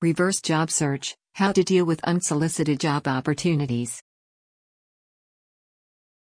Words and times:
Reverse 0.00 0.40
job 0.40 0.70
search 0.70 1.16
How 1.34 1.50
to 1.50 1.64
deal 1.64 1.84
with 1.84 2.04
unsolicited 2.04 2.78
job 2.78 3.08
opportunities. 3.08 4.00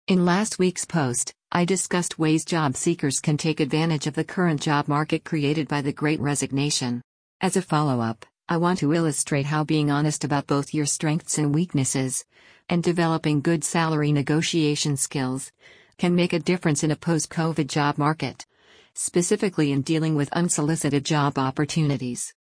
In 0.07 0.23
last 0.23 0.59
week's 0.59 0.85
post, 0.85 1.33
I 1.51 1.65
discussed 1.65 2.19
ways 2.19 2.45
job 2.45 2.75
seekers 2.75 3.19
can 3.19 3.37
take 3.37 3.59
advantage 3.59 4.05
of 4.05 4.13
the 4.13 4.23
current 4.23 4.61
job 4.61 4.87
market 4.87 5.23
created 5.23 5.67
by 5.67 5.81
the 5.81 5.91
Great 5.91 6.19
Resignation. 6.19 7.01
As 7.41 7.57
a 7.57 7.61
follow 7.63 8.01
up, 8.01 8.23
I 8.47 8.57
want 8.57 8.77
to 8.81 8.93
illustrate 8.93 9.47
how 9.47 9.63
being 9.63 9.89
honest 9.89 10.23
about 10.23 10.45
both 10.45 10.71
your 10.71 10.85
strengths 10.85 11.39
and 11.39 11.51
weaknesses, 11.51 12.23
and 12.69 12.83
developing 12.83 13.41
good 13.41 13.63
salary 13.63 14.11
negotiation 14.11 14.95
skills, 14.95 15.51
can 15.97 16.13
make 16.13 16.33
a 16.33 16.39
difference 16.39 16.83
in 16.83 16.91
a 16.91 16.95
post 16.95 17.31
COVID 17.31 17.65
job 17.65 17.97
market, 17.97 18.45
specifically 18.93 19.71
in 19.71 19.81
dealing 19.81 20.13
with 20.13 20.31
unsolicited 20.33 21.03
job 21.03 21.39
opportunities. 21.39 22.34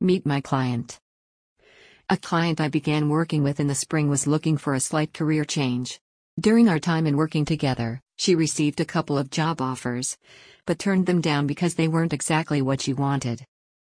Meet 0.00 0.26
my 0.26 0.42
client. 0.42 1.00
A 2.10 2.18
client 2.18 2.60
I 2.60 2.68
began 2.68 3.08
working 3.08 3.42
with 3.42 3.60
in 3.60 3.66
the 3.66 3.74
spring 3.74 4.10
was 4.10 4.26
looking 4.26 4.58
for 4.58 4.74
a 4.74 4.80
slight 4.80 5.14
career 5.14 5.42
change. 5.42 5.98
During 6.38 6.68
our 6.68 6.78
time 6.78 7.06
in 7.06 7.16
working 7.16 7.46
together, 7.46 8.02
she 8.18 8.34
received 8.34 8.78
a 8.78 8.84
couple 8.84 9.16
of 9.16 9.30
job 9.30 9.62
offers, 9.62 10.18
but 10.66 10.78
turned 10.78 11.06
them 11.06 11.22
down 11.22 11.46
because 11.46 11.76
they 11.76 11.88
weren't 11.88 12.12
exactly 12.12 12.60
what 12.60 12.82
she 12.82 12.92
wanted. 12.92 13.46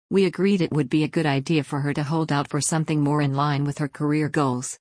We 0.10 0.26
agreed 0.26 0.60
it 0.60 0.74
would 0.74 0.90
be 0.90 1.06
a 1.06 1.08
good 1.08 1.26
idea 1.26 1.64
for 1.64 1.80
her 1.80 1.94
to 1.94 2.04
hold 2.04 2.34
out 2.34 2.50
for 2.50 2.60
something 2.60 3.00
more 3.00 3.22
in 3.22 3.34
line 3.34 3.64
with 3.64 3.78
her 3.78 3.88
career 3.88 4.28
goals, 4.28 4.78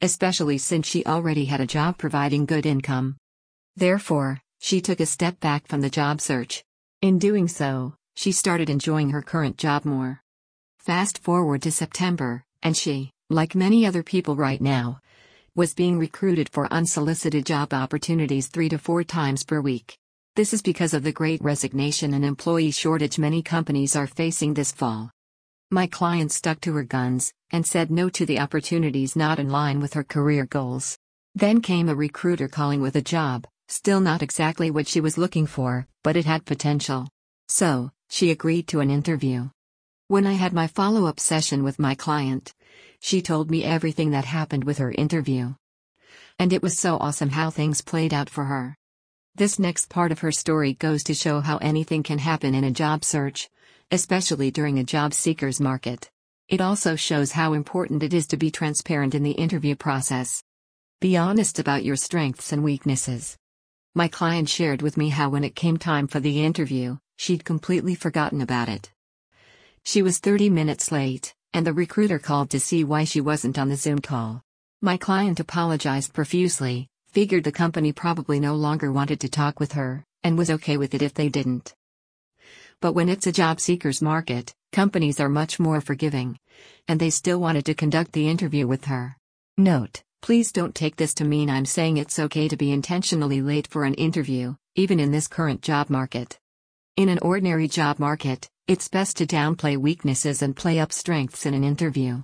especially 0.00 0.58
since 0.58 0.86
she 0.86 1.04
already 1.04 1.46
had 1.46 1.60
a 1.60 1.66
job 1.66 1.98
providing 1.98 2.46
good 2.46 2.64
income. 2.64 3.16
Therefore, 3.74 4.40
she 4.60 4.80
took 4.80 5.00
a 5.00 5.06
step 5.06 5.40
back 5.40 5.66
from 5.66 5.80
the 5.80 5.90
job 5.90 6.20
search. 6.20 6.62
In 7.02 7.18
doing 7.18 7.48
so, 7.48 7.96
she 8.14 8.30
started 8.30 8.70
enjoying 8.70 9.10
her 9.10 9.20
current 9.20 9.58
job 9.58 9.84
more. 9.84 10.22
Fast 10.80 11.22
forward 11.22 11.60
to 11.62 11.70
September, 11.70 12.42
and 12.62 12.74
she, 12.74 13.10
like 13.28 13.54
many 13.54 13.84
other 13.84 14.02
people 14.02 14.34
right 14.34 14.62
now, 14.62 14.98
was 15.54 15.74
being 15.74 15.98
recruited 15.98 16.48
for 16.48 16.72
unsolicited 16.72 17.44
job 17.44 17.74
opportunities 17.74 18.48
three 18.48 18.70
to 18.70 18.78
four 18.78 19.04
times 19.04 19.44
per 19.44 19.60
week. 19.60 19.98
This 20.36 20.54
is 20.54 20.62
because 20.62 20.94
of 20.94 21.02
the 21.02 21.12
great 21.12 21.42
resignation 21.42 22.14
and 22.14 22.24
employee 22.24 22.70
shortage 22.70 23.18
many 23.18 23.42
companies 23.42 23.94
are 23.94 24.06
facing 24.06 24.54
this 24.54 24.72
fall. 24.72 25.10
My 25.70 25.86
client 25.86 26.32
stuck 26.32 26.62
to 26.62 26.72
her 26.76 26.84
guns 26.84 27.30
and 27.50 27.66
said 27.66 27.90
no 27.90 28.08
to 28.08 28.24
the 28.24 28.40
opportunities 28.40 29.14
not 29.14 29.38
in 29.38 29.50
line 29.50 29.80
with 29.80 29.92
her 29.92 30.02
career 30.02 30.46
goals. 30.46 30.96
Then 31.34 31.60
came 31.60 31.90
a 31.90 31.94
recruiter 31.94 32.48
calling 32.48 32.80
with 32.80 32.96
a 32.96 33.02
job, 33.02 33.46
still 33.68 34.00
not 34.00 34.22
exactly 34.22 34.70
what 34.70 34.88
she 34.88 35.02
was 35.02 35.18
looking 35.18 35.46
for, 35.46 35.86
but 36.02 36.16
it 36.16 36.24
had 36.24 36.46
potential. 36.46 37.06
So, 37.48 37.90
she 38.08 38.30
agreed 38.30 38.66
to 38.68 38.80
an 38.80 38.88
interview. 38.88 39.50
When 40.10 40.26
I 40.26 40.32
had 40.32 40.52
my 40.52 40.66
follow 40.66 41.06
up 41.06 41.20
session 41.20 41.62
with 41.62 41.78
my 41.78 41.94
client, 41.94 42.52
she 42.98 43.22
told 43.22 43.48
me 43.48 43.62
everything 43.62 44.10
that 44.10 44.24
happened 44.24 44.64
with 44.64 44.78
her 44.78 44.90
interview. 44.90 45.54
And 46.36 46.52
it 46.52 46.64
was 46.64 46.76
so 46.76 46.96
awesome 46.96 47.28
how 47.28 47.50
things 47.50 47.80
played 47.80 48.12
out 48.12 48.28
for 48.28 48.46
her. 48.46 48.76
This 49.36 49.60
next 49.60 49.88
part 49.88 50.10
of 50.10 50.18
her 50.18 50.32
story 50.32 50.74
goes 50.74 51.04
to 51.04 51.14
show 51.14 51.38
how 51.38 51.58
anything 51.58 52.02
can 52.02 52.18
happen 52.18 52.56
in 52.56 52.64
a 52.64 52.72
job 52.72 53.04
search, 53.04 53.48
especially 53.92 54.50
during 54.50 54.80
a 54.80 54.82
job 54.82 55.14
seeker's 55.14 55.60
market. 55.60 56.10
It 56.48 56.60
also 56.60 56.96
shows 56.96 57.30
how 57.30 57.52
important 57.52 58.02
it 58.02 58.12
is 58.12 58.26
to 58.26 58.36
be 58.36 58.50
transparent 58.50 59.14
in 59.14 59.22
the 59.22 59.38
interview 59.46 59.76
process. 59.76 60.42
Be 61.00 61.16
honest 61.16 61.60
about 61.60 61.84
your 61.84 61.94
strengths 61.94 62.50
and 62.50 62.64
weaknesses. 62.64 63.38
My 63.94 64.08
client 64.08 64.48
shared 64.48 64.82
with 64.82 64.96
me 64.96 65.10
how 65.10 65.28
when 65.28 65.44
it 65.44 65.54
came 65.54 65.76
time 65.76 66.08
for 66.08 66.18
the 66.18 66.44
interview, 66.44 66.96
she'd 67.16 67.44
completely 67.44 67.94
forgotten 67.94 68.40
about 68.40 68.68
it. 68.68 68.90
She 69.84 70.02
was 70.02 70.18
30 70.18 70.50
minutes 70.50 70.92
late, 70.92 71.34
and 71.52 71.66
the 71.66 71.72
recruiter 71.72 72.18
called 72.18 72.50
to 72.50 72.60
see 72.60 72.84
why 72.84 73.04
she 73.04 73.20
wasn't 73.20 73.58
on 73.58 73.68
the 73.68 73.76
Zoom 73.76 73.98
call. 74.00 74.42
My 74.82 74.96
client 74.96 75.40
apologized 75.40 76.12
profusely, 76.12 76.88
figured 77.08 77.44
the 77.44 77.52
company 77.52 77.92
probably 77.92 78.38
no 78.40 78.54
longer 78.54 78.92
wanted 78.92 79.20
to 79.20 79.28
talk 79.28 79.58
with 79.58 79.72
her, 79.72 80.04
and 80.22 80.38
was 80.38 80.50
okay 80.50 80.76
with 80.76 80.94
it 80.94 81.02
if 81.02 81.14
they 81.14 81.28
didn't. 81.28 81.74
But 82.80 82.94
when 82.94 83.08
it's 83.08 83.26
a 83.26 83.32
job 83.32 83.60
seeker's 83.60 84.00
market, 84.00 84.54
companies 84.72 85.20
are 85.20 85.28
much 85.28 85.60
more 85.60 85.80
forgiving. 85.80 86.38
And 86.88 86.98
they 86.98 87.10
still 87.10 87.38
wanted 87.38 87.66
to 87.66 87.74
conduct 87.74 88.12
the 88.12 88.28
interview 88.28 88.66
with 88.66 88.86
her. 88.86 89.16
Note, 89.58 90.02
please 90.22 90.50
don't 90.50 90.74
take 90.74 90.96
this 90.96 91.12
to 91.14 91.24
mean 91.24 91.50
I'm 91.50 91.66
saying 91.66 91.96
it's 91.96 92.18
okay 92.18 92.48
to 92.48 92.56
be 92.56 92.72
intentionally 92.72 93.42
late 93.42 93.66
for 93.66 93.84
an 93.84 93.94
interview, 93.94 94.54
even 94.76 94.98
in 94.98 95.10
this 95.10 95.28
current 95.28 95.60
job 95.60 95.90
market. 95.90 96.38
In 96.96 97.08
an 97.08 97.18
ordinary 97.20 97.68
job 97.68 97.98
market, 97.98 98.48
it's 98.70 98.86
best 98.86 99.16
to 99.16 99.26
downplay 99.26 99.76
weaknesses 99.76 100.42
and 100.42 100.54
play 100.54 100.78
up 100.78 100.92
strengths 100.92 101.44
in 101.44 101.54
an 101.54 101.64
interview. 101.64 102.22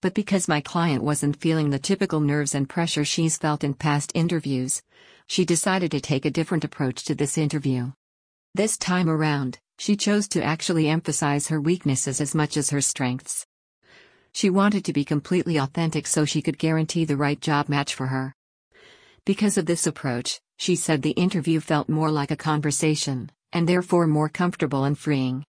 But 0.00 0.14
because 0.14 0.48
my 0.48 0.62
client 0.62 1.04
wasn't 1.04 1.42
feeling 1.42 1.68
the 1.68 1.78
typical 1.78 2.20
nerves 2.20 2.54
and 2.54 2.66
pressure 2.66 3.04
she's 3.04 3.36
felt 3.36 3.62
in 3.62 3.74
past 3.74 4.12
interviews, 4.14 4.80
she 5.26 5.44
decided 5.44 5.90
to 5.90 6.00
take 6.00 6.24
a 6.24 6.30
different 6.30 6.64
approach 6.64 7.04
to 7.04 7.14
this 7.14 7.36
interview. 7.36 7.92
This 8.54 8.78
time 8.78 9.10
around, 9.10 9.58
she 9.78 9.94
chose 9.94 10.26
to 10.28 10.42
actually 10.42 10.88
emphasize 10.88 11.48
her 11.48 11.60
weaknesses 11.60 12.22
as 12.22 12.34
much 12.34 12.56
as 12.56 12.70
her 12.70 12.80
strengths. 12.80 13.46
She 14.32 14.48
wanted 14.48 14.86
to 14.86 14.94
be 14.94 15.04
completely 15.04 15.58
authentic 15.58 16.06
so 16.06 16.24
she 16.24 16.40
could 16.40 16.56
guarantee 16.56 17.04
the 17.04 17.18
right 17.18 17.38
job 17.38 17.68
match 17.68 17.94
for 17.94 18.06
her. 18.06 18.34
Because 19.26 19.58
of 19.58 19.66
this 19.66 19.86
approach, 19.86 20.40
she 20.56 20.76
said 20.76 21.02
the 21.02 21.10
interview 21.10 21.60
felt 21.60 21.90
more 21.90 22.10
like 22.10 22.30
a 22.30 22.36
conversation, 22.36 23.30
and 23.52 23.68
therefore 23.68 24.06
more 24.06 24.28
comfortable 24.28 24.84
and 24.84 24.98
freeing. 24.98 25.44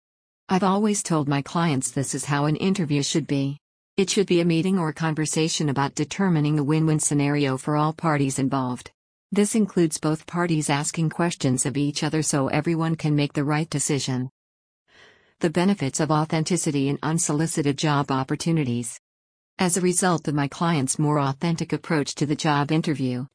I've 0.48 0.62
always 0.62 1.02
told 1.02 1.28
my 1.28 1.42
clients 1.42 1.90
this 1.90 2.14
is 2.14 2.24
how 2.24 2.46
an 2.46 2.56
interview 2.56 3.02
should 3.02 3.26
be. 3.26 3.58
It 3.96 4.08
should 4.08 4.26
be 4.26 4.40
a 4.40 4.44
meeting 4.44 4.78
or 4.78 4.92
conversation 4.92 5.68
about 5.68 5.94
determining 5.94 6.56
the 6.56 6.64
win 6.64 6.86
win 6.86 7.00
scenario 7.00 7.56
for 7.56 7.76
all 7.76 7.92
parties 7.92 8.38
involved. 8.38 8.90
This 9.30 9.54
includes 9.54 9.98
both 9.98 10.26
parties 10.26 10.70
asking 10.70 11.10
questions 11.10 11.66
of 11.66 11.76
each 11.76 12.02
other 12.02 12.22
so 12.22 12.48
everyone 12.48 12.94
can 12.94 13.14
make 13.14 13.34
the 13.34 13.44
right 13.44 13.68
decision. 13.68 14.30
The 15.40 15.50
benefits 15.50 16.00
of 16.00 16.10
authenticity 16.10 16.88
in 16.88 16.98
unsolicited 17.02 17.76
job 17.76 18.10
opportunities. 18.10 18.98
As 19.58 19.76
a 19.76 19.82
result 19.82 20.28
of 20.28 20.34
my 20.34 20.48
client's 20.48 20.98
more 20.98 21.18
authentic 21.18 21.72
approach 21.72 22.14
to 22.14 22.26
the 22.26 22.36
job 22.36 22.72
interview, 22.72 23.26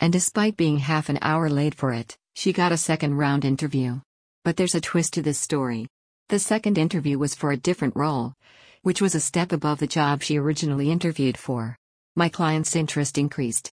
and 0.00 0.12
despite 0.12 0.56
being 0.56 0.78
half 0.78 1.08
an 1.08 1.18
hour 1.20 1.50
late 1.50 1.74
for 1.74 1.92
it, 1.92 2.16
she 2.34 2.52
got 2.52 2.72
a 2.72 2.76
second 2.76 3.16
round 3.16 3.44
interview. 3.44 4.00
But 4.44 4.56
there's 4.56 4.74
a 4.74 4.80
twist 4.80 5.14
to 5.14 5.22
this 5.22 5.38
story. 5.38 5.86
The 6.28 6.40
second 6.40 6.76
interview 6.76 7.16
was 7.16 7.34
for 7.34 7.52
a 7.52 7.56
different 7.56 7.94
role, 7.94 8.34
which 8.82 9.00
was 9.00 9.14
a 9.14 9.20
step 9.20 9.52
above 9.52 9.78
the 9.78 9.86
job 9.86 10.22
she 10.22 10.36
originally 10.36 10.90
interviewed 10.90 11.38
for. 11.38 11.78
My 12.16 12.28
client's 12.28 12.74
interest 12.74 13.18
increased. 13.18 13.70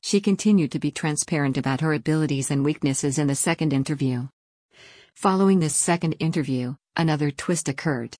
She 0.00 0.20
continued 0.20 0.70
to 0.72 0.78
be 0.78 0.92
transparent 0.92 1.58
about 1.58 1.80
her 1.80 1.92
abilities 1.92 2.52
and 2.52 2.64
weaknesses 2.64 3.18
in 3.18 3.26
the 3.26 3.34
second 3.34 3.72
interview. 3.72 4.28
Following 5.14 5.58
this 5.58 5.74
second 5.74 6.12
interview, 6.20 6.76
another 6.96 7.32
twist 7.32 7.68
occurred. 7.68 8.16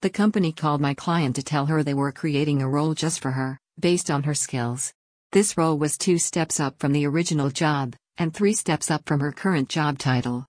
The 0.00 0.08
company 0.08 0.52
called 0.52 0.80
my 0.80 0.94
client 0.94 1.36
to 1.36 1.42
tell 1.42 1.66
her 1.66 1.82
they 1.82 1.92
were 1.92 2.12
creating 2.12 2.62
a 2.62 2.68
role 2.68 2.94
just 2.94 3.20
for 3.20 3.32
her, 3.32 3.60
based 3.78 4.10
on 4.10 4.22
her 4.22 4.34
skills. 4.34 4.94
This 5.32 5.58
role 5.58 5.76
was 5.76 5.98
two 5.98 6.16
steps 6.16 6.58
up 6.58 6.78
from 6.78 6.92
the 6.92 7.06
original 7.06 7.50
job, 7.50 7.94
and 8.18 8.34
three 8.34 8.52
steps 8.52 8.90
up 8.90 9.02
from 9.06 9.20
her 9.20 9.32
current 9.32 9.68
job 9.68 9.98
title. 9.98 10.44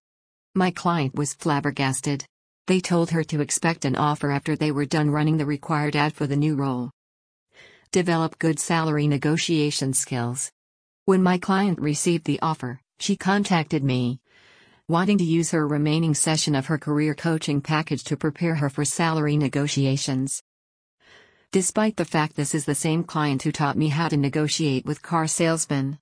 My 0.55 0.71
client 0.71 1.15
was 1.15 1.35
flabbergasted. 1.35 2.25
They 2.67 2.81
told 2.81 3.11
her 3.11 3.23
to 3.25 3.41
expect 3.41 3.85
an 3.85 3.95
offer 3.95 4.31
after 4.31 4.55
they 4.55 4.71
were 4.71 4.85
done 4.85 5.11
running 5.11 5.37
the 5.37 5.45
required 5.45 5.95
ad 5.95 6.13
for 6.13 6.27
the 6.27 6.35
new 6.35 6.55
role. 6.55 6.91
Develop 7.91 8.39
good 8.39 8.59
salary 8.59 9.07
negotiation 9.07 9.93
skills. 9.93 10.51
When 11.05 11.23
my 11.23 11.37
client 11.37 11.79
received 11.79 12.25
the 12.25 12.39
offer, 12.41 12.81
she 12.99 13.15
contacted 13.15 13.83
me, 13.83 14.19
wanting 14.87 15.19
to 15.19 15.23
use 15.23 15.51
her 15.51 15.67
remaining 15.67 16.15
session 16.15 16.55
of 16.55 16.65
her 16.65 16.77
career 16.77 17.13
coaching 17.13 17.61
package 17.61 18.03
to 18.05 18.17
prepare 18.17 18.55
her 18.55 18.69
for 18.69 18.83
salary 18.83 19.37
negotiations. 19.37 20.41
Despite 21.51 21.95
the 21.95 22.05
fact 22.05 22.35
this 22.35 22.53
is 22.53 22.65
the 22.65 22.75
same 22.75 23.03
client 23.03 23.43
who 23.43 23.51
taught 23.51 23.77
me 23.77 23.89
how 23.89 24.07
to 24.07 24.17
negotiate 24.17 24.85
with 24.85 25.01
car 25.01 25.27
salesmen, 25.27 25.99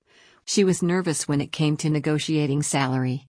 she 0.48 0.64
was 0.64 0.82
nervous 0.82 1.28
when 1.28 1.42
it 1.42 1.52
came 1.52 1.76
to 1.76 1.90
negotiating 1.90 2.62
salary. 2.62 3.26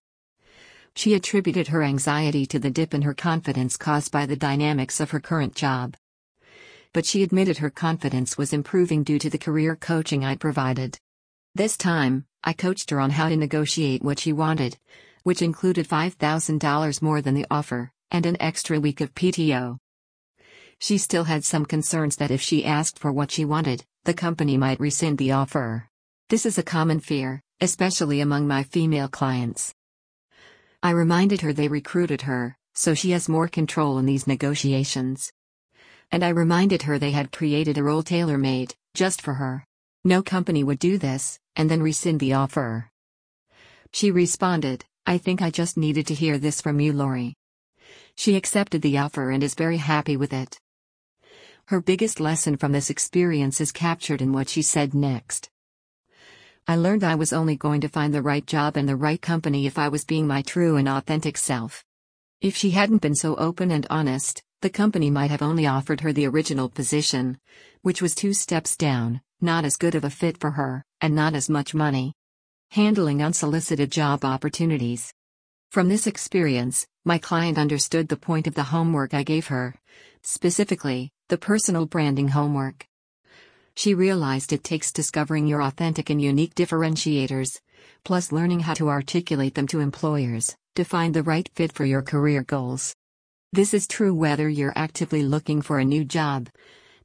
She 0.96 1.14
attributed 1.14 1.68
her 1.68 1.84
anxiety 1.84 2.46
to 2.46 2.60
the 2.60 2.72
dip 2.72 2.94
in 2.94 3.02
her 3.02 3.14
confidence 3.14 3.76
caused 3.76 4.10
by 4.10 4.26
the 4.26 4.38
dynamics 4.38 5.02
of 5.02 5.12
her 5.12 5.20
current 5.20 5.54
job. 5.54 5.98
But 6.94 7.06
she 7.06 7.22
admitted 7.22 7.58
her 7.58 7.70
confidence 7.70 8.38
was 8.38 8.54
improving 8.54 9.04
due 9.04 9.20
to 9.20 9.30
the 9.30 9.38
career 9.38 9.76
coaching 9.76 10.24
I 10.24 10.38
provided. 10.38 10.98
This 11.54 11.76
time, 11.76 12.24
I 12.42 12.54
coached 12.54 12.90
her 12.90 13.02
on 13.02 13.10
how 13.10 13.28
to 13.28 13.36
negotiate 13.36 14.02
what 14.02 14.20
she 14.20 14.32
wanted, 14.32 14.78
which 15.24 15.42
included 15.42 15.90
$5,000 15.90 17.02
more 17.02 17.22
than 17.22 17.34
the 17.34 17.48
offer, 17.52 17.92
and 18.10 18.26
an 18.26 18.38
extra 18.40 18.80
week 18.80 19.02
of 19.02 19.14
PTO. 19.14 19.78
She 20.80 20.98
still 20.98 21.26
had 21.26 21.44
some 21.44 21.66
concerns 21.66 22.16
that 22.16 22.32
if 22.32 22.42
she 22.42 22.64
asked 22.64 22.98
for 22.98 23.12
what 23.12 23.30
she 23.30 23.44
wanted, 23.44 23.84
the 24.06 24.14
company 24.14 24.56
might 24.56 24.80
rescind 24.80 25.18
the 25.18 25.34
offer. 25.34 25.89
This 26.30 26.46
is 26.46 26.60
a 26.60 26.64
common 26.64 27.00
fear, 27.00 27.42
especially 27.60 28.22
among 28.22 28.48
my 28.48 28.62
female 28.62 29.08
clients. 29.08 29.74
I 30.84 30.92
reminded 30.92 31.42
her 31.42 31.54
they 31.54 31.68
recruited 31.68 32.22
her, 32.22 32.56
so 32.76 32.94
she 32.94 33.10
has 33.12 33.28
more 33.28 33.48
control 33.48 33.98
in 33.98 34.06
these 34.06 34.28
negotiations. 34.28 35.32
And 36.12 36.24
I 36.24 36.30
reminded 36.30 36.84
her 36.84 37.00
they 37.00 37.10
had 37.10 37.32
created 37.32 37.80
a 37.80 37.84
role 37.84 38.04
tailor 38.04 38.38
made, 38.38 38.76
just 38.94 39.24
for 39.24 39.34
her. 39.34 39.66
No 40.04 40.22
company 40.22 40.64
would 40.64 40.78
do 40.78 41.00
this, 41.00 41.40
and 41.56 41.68
then 41.68 41.82
rescind 41.82 42.20
the 42.20 42.34
offer. 42.34 42.92
She 43.92 44.12
responded, 44.12 44.86
I 45.08 45.18
think 45.18 45.42
I 45.42 45.50
just 45.50 45.78
needed 45.78 46.06
to 46.08 46.14
hear 46.14 46.38
this 46.38 46.62
from 46.62 46.80
you, 46.80 46.94
Lori. 46.94 47.34
She 48.14 48.36
accepted 48.36 48.84
the 48.84 49.00
offer 49.00 49.32
and 49.32 49.44
is 49.44 49.56
very 49.56 49.78
happy 49.78 50.16
with 50.16 50.32
it. 50.32 50.60
Her 51.70 51.82
biggest 51.82 52.20
lesson 52.20 52.56
from 52.56 52.72
this 52.72 52.92
experience 52.92 53.60
is 53.60 53.72
captured 53.72 54.22
in 54.22 54.32
what 54.32 54.48
she 54.48 54.62
said 54.62 54.94
next. 54.94 55.50
I 56.70 56.76
learned 56.76 57.04
I 57.04 57.16
was 57.16 57.34
only 57.34 57.56
going 57.56 57.82
to 57.82 57.90
find 57.90 58.14
the 58.14 58.22
right 58.22 58.46
job 58.46 58.78
and 58.78 58.88
the 58.88 58.96
right 58.96 59.20
company 59.20 59.66
if 59.66 59.80
I 59.80 59.88
was 59.88 60.06
being 60.06 60.28
my 60.28 60.44
true 60.44 60.76
and 60.76 60.88
authentic 60.88 61.36
self. 61.36 61.84
If 62.42 62.56
she 62.56 62.70
hadn't 62.70 63.02
been 63.02 63.16
so 63.16 63.36
open 63.38 63.72
and 63.72 63.88
honest, 63.90 64.44
the 64.62 64.70
company 64.70 65.10
might 65.10 65.32
have 65.32 65.42
only 65.42 65.66
offered 65.66 66.02
her 66.02 66.14
the 66.14 66.28
original 66.28 66.70
position, 66.70 67.40
which 67.82 68.04
was 68.04 68.14
two 68.14 68.36
steps 68.36 68.78
down, 68.78 69.20
not 69.42 69.66
as 69.66 69.78
good 69.78 69.96
of 69.96 70.04
a 70.04 70.12
fit 70.12 70.38
for 70.38 70.52
her, 70.52 70.86
and 71.02 71.16
not 71.16 71.34
as 71.34 71.50
much 71.50 71.74
money. 71.74 72.14
Handling 72.70 73.24
unsolicited 73.24 73.92
job 73.92 74.24
opportunities. 74.24 75.12
From 75.72 75.90
this 75.90 76.06
experience, 76.06 76.86
my 77.04 77.18
client 77.18 77.58
understood 77.58 78.10
the 78.10 78.16
point 78.16 78.46
of 78.46 78.54
the 78.54 78.70
homework 78.70 79.16
I 79.16 79.24
gave 79.24 79.48
her. 79.48 79.74
Specifically, 80.22 81.10
the 81.30 81.38
personal 81.40 81.88
branding 81.88 82.28
homework. 82.28 82.86
She 83.80 83.94
realized 83.94 84.52
it 84.52 84.66
takes 84.66 84.92
discovering 84.92 85.48
your 85.48 85.62
authentic 85.62 86.10
and 86.10 86.22
unique 86.22 86.54
differentiators, 86.54 87.62
plus 88.04 88.34
learning 88.34 88.60
how 88.60 88.74
to 88.74 88.90
articulate 88.90 89.56
them 89.56 89.68
to 89.68 89.80
employers, 89.80 90.54
to 90.76 90.84
find 90.84 91.14
the 91.14 91.24
right 91.24 91.50
fit 91.56 91.72
for 91.72 91.86
your 91.86 92.02
career 92.02 92.44
goals. 92.44 92.94
This 93.54 93.74
is 93.74 93.88
true 93.88 94.14
whether 94.14 94.50
you're 94.50 94.74
actively 94.76 95.24
looking 95.24 95.62
for 95.62 95.80
a 95.80 95.86
new 95.86 96.04
job, 96.04 96.50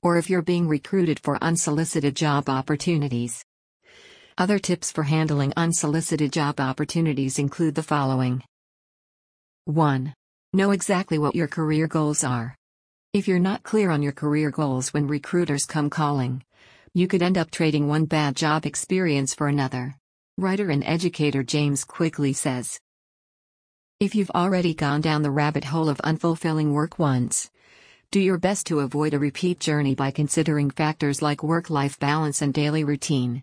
or 0.02 0.16
if 0.16 0.28
you're 0.28 0.42
being 0.42 0.66
recruited 0.66 1.20
for 1.20 1.38
unsolicited 1.40 2.16
job 2.16 2.48
opportunities. 2.48 3.44
Other 4.36 4.58
tips 4.58 4.90
for 4.90 5.04
handling 5.04 5.52
unsolicited 5.56 6.32
job 6.32 6.58
opportunities 6.58 7.38
include 7.38 7.76
the 7.76 7.84
following 7.84 8.42
1. 9.66 10.12
Know 10.52 10.72
exactly 10.72 11.20
what 11.20 11.36
your 11.36 11.46
career 11.46 11.86
goals 11.86 12.24
are. 12.24 12.56
If 13.12 13.28
you're 13.28 13.38
not 13.38 13.62
clear 13.62 13.90
on 13.90 14.02
your 14.02 14.10
career 14.10 14.50
goals 14.50 14.92
when 14.92 15.06
recruiters 15.06 15.66
come 15.66 15.88
calling, 15.88 16.42
you 16.96 17.08
could 17.08 17.22
end 17.22 17.36
up 17.36 17.50
trading 17.50 17.88
one 17.88 18.04
bad 18.04 18.36
job 18.36 18.64
experience 18.64 19.34
for 19.34 19.48
another. 19.48 19.96
Writer 20.38 20.70
and 20.70 20.84
educator 20.84 21.42
James 21.42 21.82
Quigley 21.84 22.32
says 22.32 22.78
If 23.98 24.14
you've 24.14 24.30
already 24.30 24.74
gone 24.74 25.00
down 25.00 25.22
the 25.22 25.30
rabbit 25.32 25.64
hole 25.64 25.88
of 25.88 25.98
unfulfilling 25.98 26.72
work 26.72 26.96
once, 26.96 27.50
do 28.12 28.20
your 28.20 28.38
best 28.38 28.68
to 28.68 28.78
avoid 28.78 29.12
a 29.12 29.18
repeat 29.18 29.58
journey 29.58 29.96
by 29.96 30.12
considering 30.12 30.70
factors 30.70 31.20
like 31.20 31.42
work 31.42 31.68
life 31.68 31.98
balance 31.98 32.40
and 32.40 32.54
daily 32.54 32.84
routine, 32.84 33.42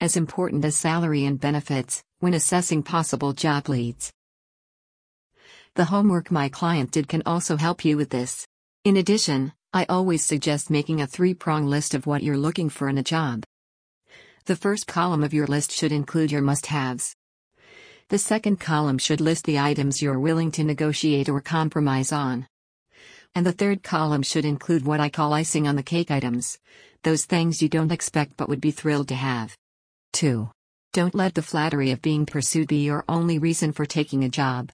as 0.00 0.16
important 0.16 0.64
as 0.64 0.76
salary 0.76 1.24
and 1.24 1.40
benefits, 1.40 2.04
when 2.20 2.34
assessing 2.34 2.84
possible 2.84 3.32
job 3.32 3.68
leads. 3.68 4.12
The 5.74 5.86
homework 5.86 6.30
my 6.30 6.48
client 6.48 6.92
did 6.92 7.08
can 7.08 7.24
also 7.26 7.56
help 7.56 7.84
you 7.84 7.96
with 7.96 8.10
this. 8.10 8.46
In 8.84 8.96
addition, 8.96 9.54
I 9.74 9.86
always 9.88 10.24
suggest 10.24 10.68
making 10.68 11.00
a 11.00 11.06
three 11.06 11.32
prong 11.32 11.66
list 11.66 11.94
of 11.94 12.06
what 12.06 12.22
you're 12.22 12.36
looking 12.36 12.68
for 12.68 12.88
in 12.88 12.98
a 12.98 13.02
job. 13.02 13.44
The 14.44 14.56
first 14.56 14.86
column 14.86 15.22
of 15.22 15.32
your 15.32 15.46
list 15.46 15.72
should 15.72 15.92
include 15.92 16.30
your 16.30 16.42
must 16.42 16.66
haves. 16.66 17.16
The 18.08 18.18
second 18.18 18.60
column 18.60 18.98
should 18.98 19.20
list 19.20 19.44
the 19.44 19.58
items 19.58 20.02
you're 20.02 20.18
willing 20.18 20.50
to 20.52 20.64
negotiate 20.64 21.28
or 21.28 21.40
compromise 21.40 22.12
on. 22.12 22.46
And 23.34 23.46
the 23.46 23.52
third 23.52 23.82
column 23.82 24.22
should 24.22 24.44
include 24.44 24.84
what 24.84 25.00
I 25.00 25.08
call 25.08 25.32
icing 25.32 25.66
on 25.66 25.76
the 25.76 25.82
cake 25.82 26.10
items 26.10 26.58
those 27.02 27.24
things 27.24 27.60
you 27.60 27.68
don't 27.68 27.90
expect 27.90 28.36
but 28.36 28.48
would 28.48 28.60
be 28.60 28.70
thrilled 28.70 29.08
to 29.08 29.14
have. 29.14 29.56
2. 30.12 30.48
Don't 30.92 31.14
let 31.14 31.34
the 31.34 31.42
flattery 31.42 31.90
of 31.90 32.02
being 32.02 32.26
pursued 32.26 32.68
be 32.68 32.84
your 32.84 33.04
only 33.08 33.38
reason 33.38 33.72
for 33.72 33.86
taking 33.86 34.22
a 34.22 34.28
job. 34.28 34.70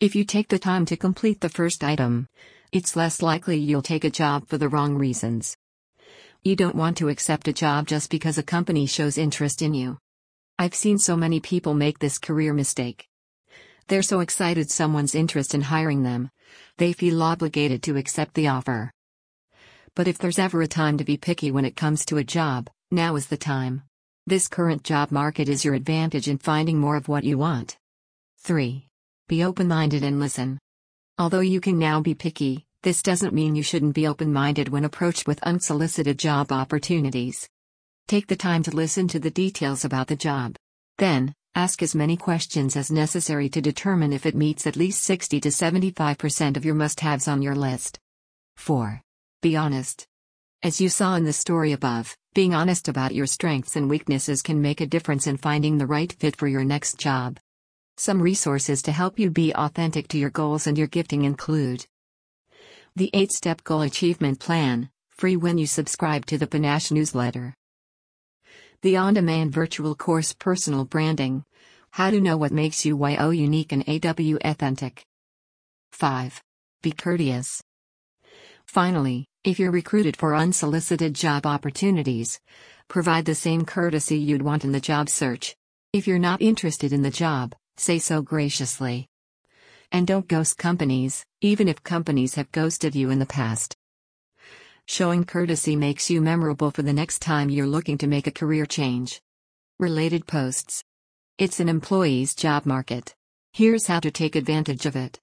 If 0.00 0.14
you 0.14 0.24
take 0.24 0.48
the 0.48 0.58
time 0.58 0.84
to 0.86 0.96
complete 0.96 1.40
the 1.40 1.48
first 1.48 1.82
item, 1.82 2.26
it's 2.72 2.96
less 2.96 3.20
likely 3.20 3.58
you'll 3.58 3.82
take 3.82 4.02
a 4.02 4.10
job 4.10 4.48
for 4.48 4.56
the 4.56 4.68
wrong 4.68 4.96
reasons. 4.96 5.54
You 6.42 6.56
don't 6.56 6.74
want 6.74 6.96
to 6.96 7.10
accept 7.10 7.46
a 7.46 7.52
job 7.52 7.86
just 7.86 8.10
because 8.10 8.38
a 8.38 8.42
company 8.42 8.86
shows 8.86 9.18
interest 9.18 9.60
in 9.60 9.74
you. 9.74 9.98
I've 10.58 10.74
seen 10.74 10.96
so 10.98 11.14
many 11.14 11.38
people 11.38 11.74
make 11.74 11.98
this 11.98 12.18
career 12.18 12.54
mistake. 12.54 13.06
They're 13.88 14.02
so 14.02 14.20
excited 14.20 14.70
someone's 14.70 15.14
interest 15.14 15.54
in 15.54 15.60
hiring 15.60 16.02
them, 16.02 16.30
they 16.78 16.94
feel 16.94 17.22
obligated 17.22 17.82
to 17.82 17.98
accept 17.98 18.32
the 18.32 18.48
offer. 18.48 18.90
But 19.94 20.08
if 20.08 20.16
there's 20.16 20.38
ever 20.38 20.62
a 20.62 20.66
time 20.66 20.96
to 20.96 21.04
be 21.04 21.18
picky 21.18 21.50
when 21.50 21.66
it 21.66 21.76
comes 21.76 22.06
to 22.06 22.16
a 22.16 22.24
job, 22.24 22.70
now 22.90 23.16
is 23.16 23.26
the 23.26 23.36
time. 23.36 23.82
This 24.26 24.48
current 24.48 24.82
job 24.82 25.10
market 25.10 25.50
is 25.50 25.62
your 25.62 25.74
advantage 25.74 26.26
in 26.26 26.38
finding 26.38 26.78
more 26.78 26.96
of 26.96 27.08
what 27.08 27.24
you 27.24 27.36
want. 27.36 27.76
3. 28.38 28.86
Be 29.28 29.44
open 29.44 29.68
minded 29.68 30.02
and 30.02 30.18
listen. 30.18 30.58
Although 31.22 31.38
you 31.38 31.60
can 31.60 31.78
now 31.78 32.00
be 32.00 32.16
picky, 32.16 32.66
this 32.82 33.00
doesn't 33.00 33.32
mean 33.32 33.54
you 33.54 33.62
shouldn't 33.62 33.94
be 33.94 34.08
open 34.08 34.32
minded 34.32 34.68
when 34.70 34.84
approached 34.84 35.28
with 35.28 35.40
unsolicited 35.44 36.18
job 36.18 36.50
opportunities. 36.50 37.48
Take 38.08 38.26
the 38.26 38.34
time 38.34 38.64
to 38.64 38.74
listen 38.74 39.06
to 39.06 39.20
the 39.20 39.30
details 39.30 39.84
about 39.84 40.08
the 40.08 40.16
job. 40.16 40.56
Then, 40.98 41.32
ask 41.54 41.80
as 41.80 41.94
many 41.94 42.16
questions 42.16 42.74
as 42.74 42.90
necessary 42.90 43.48
to 43.50 43.60
determine 43.60 44.12
if 44.12 44.26
it 44.26 44.34
meets 44.34 44.66
at 44.66 44.74
least 44.74 45.04
60 45.04 45.38
to 45.38 45.50
75% 45.50 46.56
of 46.56 46.64
your 46.64 46.74
must 46.74 46.98
haves 46.98 47.28
on 47.28 47.40
your 47.40 47.54
list. 47.54 48.00
4. 48.56 49.00
Be 49.42 49.54
honest. 49.54 50.08
As 50.64 50.80
you 50.80 50.88
saw 50.88 51.14
in 51.14 51.22
the 51.22 51.32
story 51.32 51.70
above, 51.70 52.16
being 52.34 52.52
honest 52.52 52.88
about 52.88 53.14
your 53.14 53.26
strengths 53.28 53.76
and 53.76 53.88
weaknesses 53.88 54.42
can 54.42 54.60
make 54.60 54.80
a 54.80 54.86
difference 54.86 55.28
in 55.28 55.36
finding 55.36 55.78
the 55.78 55.86
right 55.86 56.12
fit 56.12 56.34
for 56.34 56.48
your 56.48 56.64
next 56.64 56.98
job. 56.98 57.38
Some 57.96 58.22
resources 58.22 58.82
to 58.82 58.92
help 58.92 59.18
you 59.18 59.30
be 59.30 59.54
authentic 59.54 60.08
to 60.08 60.18
your 60.18 60.30
goals 60.30 60.66
and 60.66 60.78
your 60.78 60.86
gifting 60.86 61.24
include 61.24 61.86
the 62.96 63.10
8 63.12 63.30
Step 63.30 63.64
Goal 63.64 63.82
Achievement 63.82 64.40
Plan, 64.40 64.90
free 65.10 65.36
when 65.36 65.58
you 65.58 65.66
subscribe 65.66 66.26
to 66.26 66.38
the 66.38 66.46
paNASH 66.46 66.90
newsletter. 66.90 67.54
The 68.82 68.96
on 68.96 69.14
demand 69.14 69.52
virtual 69.52 69.94
course 69.94 70.32
Personal 70.32 70.84
Branding 70.84 71.44
How 71.92 72.10
to 72.10 72.20
Know 72.20 72.36
What 72.36 72.50
Makes 72.50 72.84
You 72.84 72.96
YO 72.96 73.30
Unique 73.30 73.72
and 73.72 73.84
AW 73.86 74.38
Authentic. 74.44 75.04
5. 75.92 76.42
Be 76.82 76.92
courteous. 76.92 77.62
Finally, 78.66 79.26
if 79.44 79.58
you're 79.58 79.70
recruited 79.70 80.16
for 80.16 80.34
unsolicited 80.34 81.14
job 81.14 81.46
opportunities, 81.46 82.40
provide 82.88 83.26
the 83.26 83.34
same 83.34 83.64
courtesy 83.64 84.18
you'd 84.18 84.42
want 84.42 84.64
in 84.64 84.72
the 84.72 84.80
job 84.80 85.08
search. 85.08 85.54
If 85.92 86.06
you're 86.06 86.18
not 86.18 86.40
interested 86.40 86.92
in 86.92 87.02
the 87.02 87.10
job, 87.10 87.54
say 87.76 87.98
so 87.98 88.22
graciously. 88.22 89.08
And 89.90 90.06
don't 90.06 90.28
ghost 90.28 90.58
companies, 90.58 91.24
even 91.40 91.68
if 91.68 91.82
companies 91.82 92.34
have 92.34 92.52
ghosted 92.52 92.94
you 92.94 93.10
in 93.10 93.18
the 93.18 93.26
past. 93.26 93.76
Showing 94.86 95.24
courtesy 95.24 95.76
makes 95.76 96.10
you 96.10 96.20
memorable 96.20 96.70
for 96.70 96.82
the 96.82 96.92
next 96.92 97.20
time 97.22 97.48
you're 97.48 97.66
looking 97.66 97.98
to 97.98 98.06
make 98.06 98.26
a 98.26 98.32
career 98.32 98.66
change. 98.66 99.20
Related 99.78 100.26
posts. 100.26 100.82
It's 101.38 101.60
an 101.60 101.68
employee's 101.68 102.34
job 102.34 102.66
market. 102.66 103.14
Here's 103.52 103.86
how 103.86 104.00
to 104.00 104.10
take 104.10 104.36
advantage 104.36 104.84
of 104.84 104.96
it. 104.96 105.18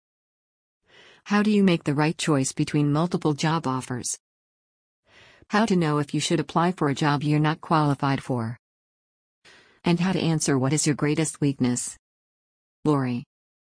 How 1.25 1.43
do 1.43 1.51
you 1.51 1.63
make 1.63 1.83
the 1.83 1.93
right 1.93 2.17
choice 2.17 2.53
between 2.53 2.91
multiple 2.91 3.33
job 3.33 3.67
offers? 3.67 4.17
How 5.49 5.67
to 5.67 5.75
know 5.75 5.99
if 5.99 6.13
you 6.13 6.19
should 6.19 6.39
apply 6.39 6.71
for 6.71 6.89
a 6.89 6.95
job 6.95 7.21
you're 7.21 7.39
not 7.39 7.61
qualified 7.61 8.23
for. 8.23 8.57
And 9.83 9.99
how 9.99 10.13
to 10.13 10.19
answer 10.19 10.57
what 10.57 10.73
is 10.73 10.87
your 10.87 10.95
greatest 10.95 11.41
weakness. 11.41 11.98
Lori. 12.85 13.25